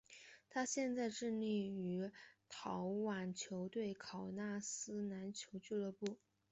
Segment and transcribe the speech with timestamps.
[0.49, 2.11] 他现在效力于立
[2.49, 6.17] 陶宛球队考纳斯篮球俱乐部。